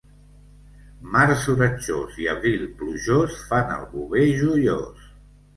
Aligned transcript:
Març 1.15 1.43
oratjós 1.53 2.17
i 2.23 2.27
abril 2.33 2.65
plujós 2.81 3.39
fan 3.51 3.73
el 3.79 3.87
bover 3.95 4.29
joiós. 4.43 5.07